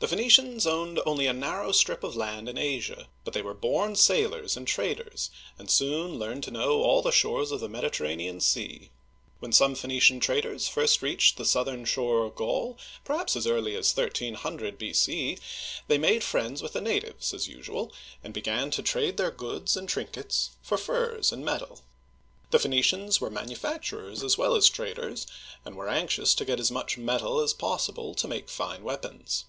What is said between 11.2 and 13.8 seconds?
the southern shore of Gaul, perhaps as early